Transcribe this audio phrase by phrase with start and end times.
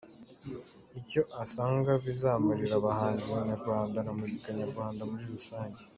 [0.99, 5.81] Icyo asanga bizamarira abahanzi nyarwanda na muzika nyarwanda muri rusange.